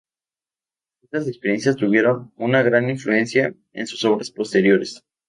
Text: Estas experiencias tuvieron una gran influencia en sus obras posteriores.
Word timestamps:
Estas 1.03 1.27
experiencias 1.27 1.75
tuvieron 1.75 2.33
una 2.37 2.63
gran 2.63 2.89
influencia 2.89 3.53
en 3.71 3.85
sus 3.85 4.03
obras 4.03 4.31
posteriores. 4.31 5.03